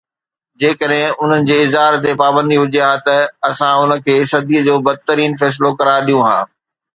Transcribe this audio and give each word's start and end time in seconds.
جيڪڏهن 0.61 1.11
انهن 1.25 1.43
جي 1.49 1.57
اظهار 1.65 1.97
تي 2.05 2.13
پابندي 2.21 2.57
هجي 2.61 2.81
ها 2.85 2.87
ته 3.09 3.19
اسان 3.51 3.77
ان 3.83 3.93
کي 4.09 4.17
صدي 4.33 4.63
جو 4.69 4.79
بدترين 4.89 5.37
فيصلو 5.43 5.73
قرار 5.83 6.01
ڏيون 6.11 6.27
ها 6.33 6.41